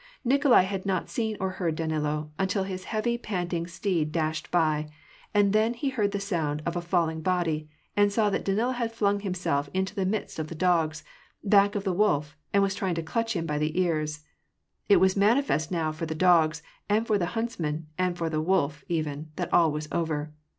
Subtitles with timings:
[0.25, 4.89] Nikolai had not seen or heard Danilo, until his heavily pant ing steed dashed by;
[5.31, 8.91] and then he heard the sound of a falling body, and saw that Danilo had
[8.91, 11.03] flung himself into the midst of the dogs,
[11.43, 14.21] back of the wolf, and was trying to clutch him by the ears.
[14.89, 18.41] It was manifest now for the dogs, and for the hunts men, and for the
[18.41, 20.33] wolf, even, that all was over.